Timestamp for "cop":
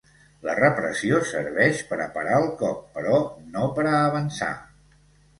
2.61-2.79